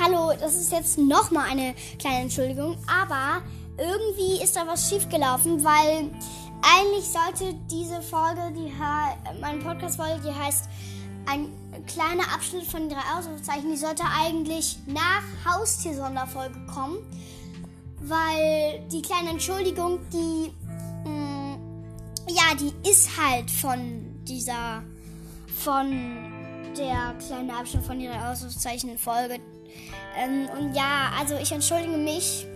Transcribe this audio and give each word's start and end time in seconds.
hallo, 0.00 0.32
das 0.38 0.56
ist 0.56 0.72
jetzt 0.72 0.98
nochmal 0.98 1.48
eine 1.50 1.74
kleine 1.98 2.22
Entschuldigung, 2.22 2.76
aber 2.86 3.42
irgendwie 3.78 4.42
ist 4.42 4.56
da 4.56 4.66
was 4.66 4.88
schiefgelaufen, 4.88 5.62
weil 5.64 6.10
eigentlich 6.62 7.04
sollte 7.04 7.54
diese 7.70 8.00
Folge, 8.02 8.52
die 8.56 8.72
meine 9.40 9.58
Podcast-Folge, 9.62 10.20
die 10.24 10.34
heißt 10.34 10.68
ein 11.26 11.48
kleiner 11.86 12.24
Abschnitt 12.34 12.64
von 12.64 12.88
drei 12.88 13.02
Ausrufezeichen, 13.16 13.70
die 13.70 13.76
sollte 13.76 14.02
eigentlich 14.04 14.78
nach 14.86 15.22
Haustier-Sonderfolge 15.44 16.66
kommen, 16.66 16.98
weil 18.00 18.84
die 18.90 19.02
kleine 19.02 19.30
Entschuldigung, 19.30 20.00
die, 20.12 20.52
mh, 21.04 21.10
mm, 21.10 21.58
ja, 22.28 22.54
die 22.58 22.88
ist 22.88 23.10
halt 23.20 23.50
von 23.50 24.24
dieser, 24.24 24.82
von 25.46 26.43
der 26.76 27.14
kleine 27.26 27.56
Abschnitt 27.56 27.84
von 27.84 28.00
ihrer 28.00 28.30
Ausrufezeichen-Folge. 28.30 29.38
Ähm, 30.16 30.48
und 30.58 30.74
ja, 30.74 31.10
also 31.18 31.36
ich 31.36 31.52
entschuldige 31.52 31.96
mich. 31.96 32.46